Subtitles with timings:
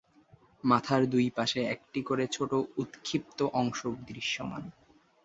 [0.63, 2.51] মাথার দুইপাশে একটি করে ছোট
[2.77, 4.63] উৎক্ষিপ্ত অংশ দৃশ্যমান।